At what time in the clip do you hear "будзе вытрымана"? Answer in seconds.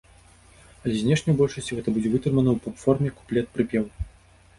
1.97-2.49